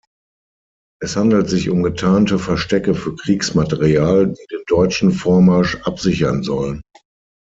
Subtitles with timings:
[0.99, 6.81] Es handelt sich um getarnte Verstecke für Kriegsmaterial, die den deutschen Vormarsch absichern sollen.